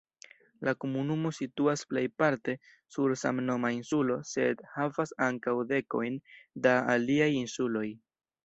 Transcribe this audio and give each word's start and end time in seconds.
La 0.67 0.71
komunumo 0.83 1.31
situas 1.39 1.83
plejparte 1.91 2.55
sur 2.95 3.13
samnoma 3.25 3.71
insulo, 3.77 4.17
sed 4.33 4.67
havas 4.79 5.15
ankaŭ 5.29 5.57
dekojn 5.75 6.21
da 6.67 6.77
aliaj 6.97 7.33
insuloj. 7.45 7.89